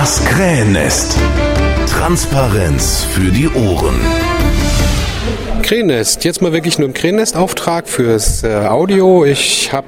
Das 0.00 0.24
Krähennest. 0.24 1.18
Transparenz 1.86 3.04
für 3.04 3.30
die 3.30 3.50
Ohren. 3.50 4.00
Krähennest. 5.62 6.24
Jetzt 6.24 6.40
mal 6.40 6.54
wirklich 6.54 6.78
nur 6.78 6.88
im 6.88 6.94
Krähennest-Auftrag 6.94 7.86
fürs 7.86 8.42
äh, 8.42 8.64
Audio. 8.64 9.26
Ich 9.26 9.74
habe 9.74 9.86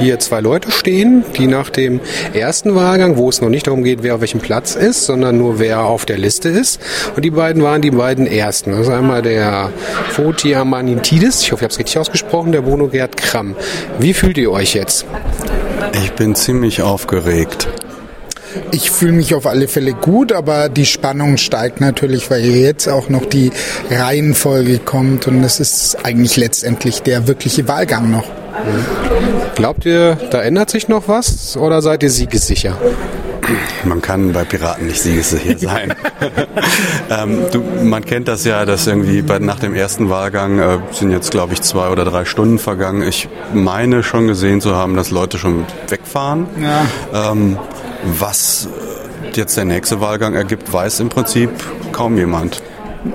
hier 0.00 0.18
zwei 0.18 0.42
Leute 0.42 0.70
stehen, 0.70 1.24
die 1.38 1.46
nach 1.46 1.70
dem 1.70 2.00
ersten 2.34 2.74
Wahlgang, 2.74 3.16
wo 3.16 3.30
es 3.30 3.40
noch 3.40 3.48
nicht 3.48 3.66
darum 3.66 3.84
geht, 3.84 4.02
wer 4.02 4.16
auf 4.16 4.20
welchem 4.20 4.40
Platz 4.40 4.74
ist, 4.74 5.06
sondern 5.06 5.38
nur 5.38 5.58
wer 5.58 5.84
auf 5.84 6.04
der 6.04 6.18
Liste 6.18 6.50
ist. 6.50 6.78
Und 7.16 7.24
die 7.24 7.30
beiden 7.30 7.62
waren 7.62 7.80
die 7.80 7.90
beiden 7.90 8.26
ersten. 8.26 8.72
Das 8.72 8.80
ist 8.80 8.90
einmal 8.90 9.22
der 9.22 9.72
Foti 10.10 10.54
Amanitidis, 10.54 11.40
ich 11.40 11.52
hoffe, 11.52 11.60
ich 11.60 11.64
habe 11.64 11.72
es 11.72 11.78
richtig 11.78 11.96
ausgesprochen, 11.96 12.52
der 12.52 12.60
Bruno 12.60 12.88
Gerd 12.88 13.16
Kramm. 13.16 13.56
Wie 13.98 14.12
fühlt 14.12 14.36
ihr 14.36 14.52
euch 14.52 14.74
jetzt? 14.74 15.06
Ich 15.94 16.12
bin 16.12 16.34
ziemlich 16.34 16.82
aufgeregt. 16.82 17.66
Ich 18.72 18.90
fühle 18.90 19.12
mich 19.12 19.34
auf 19.34 19.46
alle 19.46 19.68
Fälle 19.68 19.92
gut, 19.92 20.32
aber 20.32 20.68
die 20.68 20.86
Spannung 20.86 21.36
steigt 21.36 21.80
natürlich, 21.80 22.30
weil 22.30 22.44
jetzt 22.44 22.88
auch 22.88 23.08
noch 23.08 23.24
die 23.24 23.50
Reihenfolge 23.90 24.78
kommt 24.78 25.26
und 25.26 25.42
das 25.42 25.60
ist 25.60 25.98
eigentlich 26.04 26.36
letztendlich 26.36 27.02
der 27.02 27.26
wirkliche 27.26 27.68
Wahlgang 27.68 28.10
noch. 28.10 28.24
Glaubt 29.54 29.84
ihr, 29.84 30.16
da 30.30 30.42
ändert 30.42 30.70
sich 30.70 30.88
noch 30.88 31.08
was 31.08 31.56
oder 31.56 31.82
seid 31.82 32.02
ihr 32.02 32.10
siegessicher? 32.10 32.76
Man 33.84 34.00
kann 34.00 34.32
bei 34.32 34.44
Piraten 34.44 34.86
nicht 34.86 35.02
siegessicher 35.02 35.58
sein. 35.58 35.94
ähm, 37.10 37.40
du, 37.52 37.62
man 37.84 38.04
kennt 38.04 38.26
das 38.28 38.44
ja, 38.44 38.64
dass 38.64 38.86
irgendwie 38.86 39.20
bei, 39.22 39.38
nach 39.38 39.58
dem 39.58 39.74
ersten 39.74 40.08
Wahlgang 40.08 40.58
äh, 40.58 40.78
sind 40.92 41.10
jetzt, 41.10 41.30
glaube 41.30 41.52
ich, 41.52 41.60
zwei 41.60 41.90
oder 41.90 42.04
drei 42.04 42.24
Stunden 42.24 42.58
vergangen. 42.58 43.02
Ich 43.02 43.28
meine 43.52 44.02
schon 44.02 44.28
gesehen 44.28 44.60
zu 44.60 44.74
haben, 44.74 44.96
dass 44.96 45.10
Leute 45.10 45.36
schon 45.36 45.66
wegfahren. 45.88 46.46
Ja. 46.60 47.32
Ähm, 47.32 47.58
was 48.04 48.68
jetzt 49.34 49.56
der 49.56 49.64
nächste 49.64 50.00
Wahlgang 50.00 50.34
ergibt, 50.34 50.72
weiß 50.72 51.00
im 51.00 51.08
Prinzip 51.08 51.50
kaum 51.92 52.16
jemand. 52.16 52.62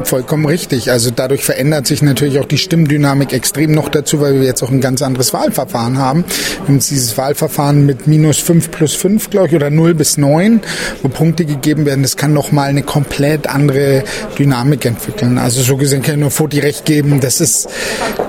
Vollkommen 0.03 0.45
richtig. 0.45 0.91
Also 0.91 1.09
dadurch 1.09 1.43
verändert 1.43 1.87
sich 1.87 2.03
natürlich 2.03 2.39
auch 2.39 2.45
die 2.45 2.59
Stimmdynamik 2.59 3.33
extrem 3.33 3.71
noch 3.71 3.89
dazu, 3.89 4.21
weil 4.21 4.35
wir 4.35 4.43
jetzt 4.43 4.61
auch 4.61 4.69
ein 4.69 4.81
ganz 4.81 5.01
anderes 5.01 5.33
Wahlverfahren 5.33 5.97
haben. 5.97 6.23
Wir 6.59 6.67
haben 6.67 6.79
dieses 6.79 7.17
Wahlverfahren 7.17 7.85
mit 7.85 8.05
minus 8.05 8.37
5 8.37 8.69
plus 8.69 8.93
5, 8.93 9.31
glaube 9.31 9.47
ich, 9.47 9.55
oder 9.55 9.71
0 9.71 9.95
bis 9.95 10.17
9, 10.17 10.61
wo 11.01 11.09
Punkte 11.09 11.43
gegeben 11.43 11.85
werden. 11.85 12.03
Das 12.03 12.17
kann 12.17 12.33
nochmal 12.33 12.69
eine 12.69 12.83
komplett 12.83 13.47
andere 13.47 14.03
Dynamik 14.37 14.85
entwickeln. 14.85 15.39
Also 15.39 15.61
so 15.63 15.75
gesehen 15.75 16.03
kann 16.03 16.15
ich 16.15 16.21
nur 16.21 16.31
Foti 16.31 16.59
recht 16.59 16.85
geben. 16.85 17.19
Das 17.19 17.41
ist 17.41 17.67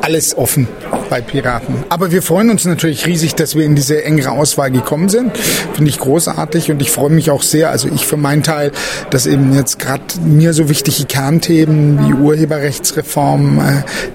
alles 0.01 0.37
offen 0.37 0.67
bei 1.11 1.21
Piraten. 1.21 1.85
Aber 1.91 2.11
wir 2.11 2.23
freuen 2.23 2.49
uns 2.51 2.65
natürlich 2.65 3.07
riesig, 3.07 3.35
dass 3.35 3.55
wir 3.55 3.65
in 3.65 3.75
diese 3.75 4.03
engere 4.05 4.31
Auswahl 4.31 4.71
gekommen 4.71 5.11
sind. 5.11 5.37
Finde 5.75 5.91
ich 5.91 5.99
großartig 5.99 6.71
und 6.71 6.81
ich 6.81 6.91
freue 6.91 7.11
mich 7.11 7.31
auch 7.31 7.43
sehr, 7.43 7.71
also 7.71 7.89
ich 7.95 8.07
für 8.07 8.17
meinen 8.17 8.43
Teil, 8.43 8.73
dass 9.11 9.27
eben 9.27 9.55
jetzt 9.55 9.79
gerade 9.79 10.03
mir 10.25 10.55
so 10.55 10.69
wichtige 10.71 11.05
Kernthemen 11.05 11.50
wie 11.51 12.13
Urheberrechtsreform, 12.15 13.59
äh, 13.59 13.63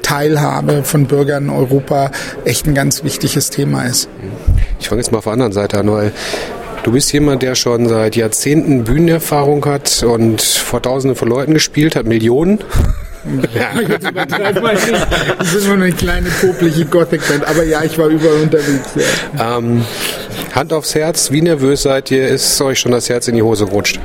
Teilhabe 0.01 0.83
von 0.83 1.05
Bürgern 1.05 1.45
in 1.45 1.49
Europa 1.49 2.11
echt 2.45 2.65
ein 2.65 2.73
ganz 2.73 3.03
wichtiges 3.03 3.49
Thema 3.49 3.83
ist. 3.83 4.07
Ich 4.79 4.89
fange 4.89 5.01
jetzt 5.01 5.11
mal 5.11 5.17
auf 5.17 5.25
der 5.25 5.33
anderen 5.33 5.51
Seite 5.51 5.79
an, 5.79 5.91
weil 5.91 6.11
Du 6.83 6.91
bist 6.91 7.11
jemand, 7.13 7.41
der 7.41 7.55
schon 7.55 7.89
seit 7.89 8.15
Jahrzehnten 8.15 8.83
Bühnenerfahrung 8.83 9.65
hat 9.65 10.03
und 10.03 10.39
vor 10.39 10.83
Tausenden 10.83 11.17
von 11.17 11.27
Leuten 11.27 11.55
gespielt 11.55 11.95
hat, 11.95 12.05
Millionen. 12.05 12.59
Ja. 13.55 13.81
Jetzt 13.81 14.07
übertreib 14.07 14.61
mal 14.61 14.75
nicht. 14.75 14.85
Ich 15.41 15.51
bin 15.51 15.65
nur 15.65 15.73
eine 15.73 15.91
kleine, 15.93 16.29
poplige 16.29 16.85
Gothic-Band, 16.85 17.43
aber 17.47 17.63
ja, 17.63 17.83
ich 17.83 17.97
war 17.97 18.05
überall 18.05 18.41
unterwegs. 18.43 18.89
Ja. 19.35 19.57
Ähm, 19.57 19.83
Hand 20.53 20.71
aufs 20.71 20.93
Herz, 20.93 21.31
wie 21.31 21.41
nervös 21.41 21.81
seid 21.81 22.11
ihr? 22.11 22.27
Ist 22.27 22.61
euch 22.61 22.79
schon 22.79 22.91
das 22.91 23.09
Herz 23.09 23.27
in 23.27 23.33
die 23.33 23.41
Hose 23.41 23.65
gerutscht? 23.65 23.99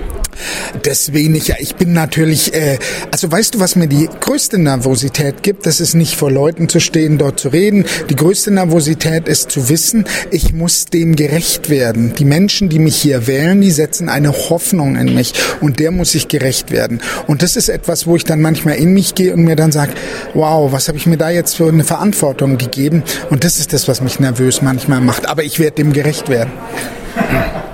Das 0.83 1.13
wenig. 1.13 1.53
Ich 1.59 1.77
bin 1.77 1.93
natürlich, 1.93 2.55
äh, 2.55 2.79
also 3.11 3.31
weißt 3.31 3.55
du, 3.55 3.61
was 3.61 3.77
mir 3.77 3.87
die 3.87 4.09
größte 4.21 4.59
Nervosität 4.59 5.43
gibt? 5.43 5.67
Das 5.67 5.81
ist 5.81 5.95
nicht 5.95 6.17
vor 6.17 6.31
Leuten 6.31 6.69
zu 6.69 6.81
stehen, 6.81 7.19
dort 7.19 7.41
zu 7.41 7.49
reden. 7.49 7.84
Die 8.09 8.17
größte 8.17 8.50
Nervosität 8.50 9.29
ist 9.29 9.50
zu 9.50 9.69
wissen, 9.69 10.05
ich 10.31 10.53
muss 10.53 10.87
dem 10.87 11.17
gerecht 11.17 11.71
werden. 11.71 12.15
Die 12.19 12.25
Menschen, 12.25 12.69
die 12.69 12.79
mich 12.79 12.97
hier 12.97 13.27
wählen, 13.27 13.61
die 13.61 13.71
setzen 13.71 14.09
eine 14.09 14.33
Hoffnung 14.33 14.97
in 14.97 15.15
mich 15.15 15.34
und 15.61 15.79
der 15.79 15.91
muss 15.91 16.15
ich 16.15 16.29
gerecht 16.29 16.71
werden. 16.71 17.00
Und 17.27 17.43
das 17.43 17.56
ist 17.56 17.69
etwas, 17.69 18.06
wo 18.06 18.17
ich 18.17 18.25
dann 18.25 18.41
manchmal 18.41 18.77
in 18.77 18.93
mich 18.93 19.15
gehe 19.15 19.33
und 19.33 19.43
mir 19.43 19.56
dann 19.56 19.73
sage, 19.73 19.93
wow, 20.34 20.73
was 20.73 20.89
habe 20.89 20.99
ich 20.99 21.06
mir 21.06 21.17
da 21.17 21.31
jetzt 21.31 21.56
für 21.56 21.69
eine 21.69 21.84
Verantwortung 21.84 22.59
gegeben? 22.59 23.03
Und 23.31 23.45
das 23.45 23.59
ist 23.59 23.73
das, 23.73 23.89
was 23.89 24.00
mich 24.00 24.21
nervös 24.21 24.62
manchmal 24.62 25.00
macht. 25.00 25.27
Aber 25.27 25.43
ich 25.43 25.59
werde 25.59 25.77
dem 25.77 25.93
gerecht 25.93 26.29
werden. 26.29 26.53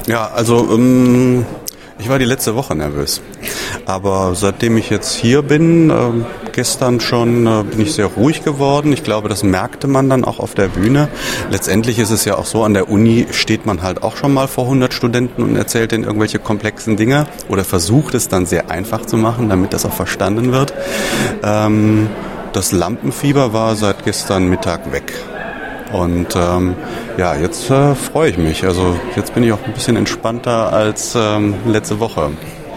Ja, 0.07 0.31
also 0.33 0.69
ähm, 0.73 1.45
ich 1.99 2.09
war 2.09 2.19
die 2.19 2.25
letzte 2.25 2.55
Woche 2.55 2.75
nervös. 2.75 3.21
Aber 3.87 4.35
seitdem 4.35 4.77
ich 4.77 4.91
jetzt 4.91 5.15
hier 5.15 5.43
bin, 5.43 5.91
äh, 5.91 5.95
gestern 6.53 7.01
schon, 7.01 7.47
äh, 7.47 7.63
bin 7.63 7.81
ich 7.81 7.95
sehr 7.95 8.07
ruhig 8.07 8.45
geworden. 8.45 8.93
Ich 8.93 9.03
glaube, 9.03 9.29
das 9.29 9.43
merkte 9.43 9.87
man 9.87 10.11
dann 10.11 10.25
auch 10.25 10.39
auf 10.39 10.55
der 10.55 10.69
Bühne. 10.69 11.09
Letztendlich 11.51 11.99
ist 11.99 12.11
es 12.11 12.25
ja 12.25 12.37
auch 12.37 12.47
so, 12.47 12.65
an 12.65 12.75
der 12.75 12.91
Uni 12.91 13.27
steht 13.31 13.67
man 13.67 13.83
halt 13.83 14.03
auch 14.03 14.17
schon 14.17 14.35
mal 14.35 14.49
vor 14.49 14.65
100 14.65 14.93
Studenten 14.93 15.43
und 15.43 15.57
erzählt 15.57 15.93
ihnen 15.93 16.05
irgendwelche 16.05 16.39
komplexen 16.39 16.97
Dinge 16.97 17.27
oder 17.49 17.65
versucht 17.65 18.15
es 18.15 18.29
dann 18.29 18.47
sehr 18.47 18.71
einfach 18.71 19.07
zu 19.07 19.17
machen, 19.17 19.49
damit 19.49 19.73
das 19.73 19.87
auch 19.87 19.93
verstanden 19.93 20.53
wird. 20.53 20.75
Ähm, 21.43 22.09
das 22.53 22.73
Lampenfieber 22.73 23.53
war 23.53 23.77
seit 23.77 24.05
gestern 24.05 24.49
Mittag 24.49 24.93
weg. 24.93 25.13
Und 25.93 26.35
ähm, 26.37 26.75
ja, 27.17 27.35
jetzt 27.37 27.71
äh, 27.71 27.95
freue 27.95 28.31
ich 28.31 28.39
mich. 28.39 28.65
Also 28.65 28.97
jetzt 29.15 29.35
bin 29.35 29.43
ich 29.45 29.53
auch 29.53 29.63
ein 29.65 29.73
bisschen 29.73 29.97
entspannter 29.97 30.73
als 30.73 31.15
ähm, 31.17 31.55
letzte 31.67 32.01
Woche. 32.01 32.31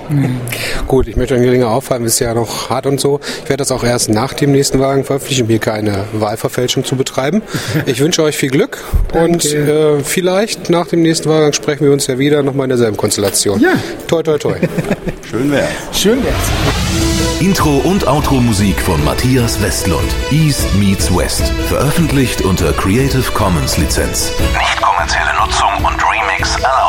Mhm. 0.09 0.41
Gut, 0.87 1.07
ich 1.07 1.15
möchte 1.15 1.35
euch 1.35 1.41
länger 1.41 1.69
auffallen, 1.69 2.03
ist 2.05 2.19
ja 2.19 2.33
noch 2.33 2.69
hart 2.69 2.85
und 2.85 2.99
so. 2.99 3.19
Ich 3.43 3.49
werde 3.49 3.57
das 3.57 3.71
auch 3.71 3.83
erst 3.83 4.09
nach 4.09 4.33
dem 4.33 4.51
nächsten 4.51 4.79
Wagen 4.79 5.03
veröffentlichen, 5.03 5.43
um 5.43 5.49
hier 5.49 5.59
keine 5.59 6.05
Wahlverfälschung 6.13 6.83
zu 6.83 6.95
betreiben. 6.95 7.41
Ich 7.85 8.01
wünsche 8.01 8.23
euch 8.23 8.37
viel 8.37 8.49
Glück 8.49 8.77
und 9.13 9.45
äh, 9.45 9.99
vielleicht 10.03 10.69
nach 10.69 10.87
dem 10.87 11.01
nächsten 11.01 11.29
Wahlgang 11.29 11.53
sprechen 11.53 11.85
wir 11.85 11.91
uns 11.91 12.07
ja 12.07 12.19
wieder 12.19 12.43
nochmal 12.43 12.65
in 12.65 12.69
derselben 12.69 12.97
Konstellation. 12.97 13.59
Ja. 13.59 13.73
Toi, 14.07 14.21
toi, 14.21 14.37
toi. 14.37 14.55
Schön 15.29 15.51
wär's. 15.51 15.69
Schön 15.93 16.23
wär's. 16.23 16.35
Intro 17.39 17.77
und 17.77 18.07
Outro 18.07 18.35
Musik 18.35 18.79
von 18.81 19.03
Matthias 19.05 19.61
Westlund. 19.61 20.09
East 20.31 20.75
meets 20.75 21.15
West. 21.15 21.47
Veröffentlicht 21.67 22.41
unter 22.41 22.73
Creative 22.73 23.31
Commons 23.33 23.77
Lizenz. 23.77 24.31
Nicht 24.57 24.81
kommerzielle 24.81 25.33
Nutzung 25.39 25.69
und 25.85 26.03
Remix 26.03 26.55
erlaubt. 26.55 26.88